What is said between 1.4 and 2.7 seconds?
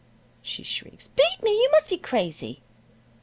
me! You must be crazy!'